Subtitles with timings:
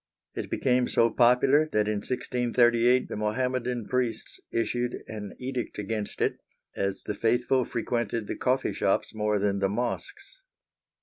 [0.33, 6.41] It became so popular that in 1638 the Mohammedan priests issued an edict against it,
[6.75, 10.41] as the faithful frequented the coffee shops more than the mosques.